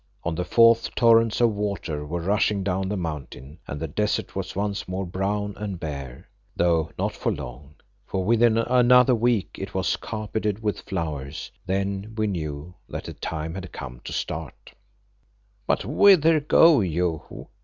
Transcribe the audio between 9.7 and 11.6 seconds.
was carpeted with flowers.